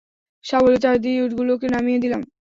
[0.45, 2.21] শাবলের চাড় দিয়ে ইটগুলোকে নামিয়ে নিলাম।